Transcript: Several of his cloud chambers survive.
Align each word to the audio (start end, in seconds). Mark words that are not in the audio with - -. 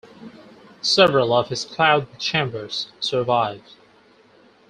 Several 0.81 1.31
of 1.31 1.49
his 1.49 1.63
cloud 1.63 2.17
chambers 2.17 2.91
survive. 2.99 3.61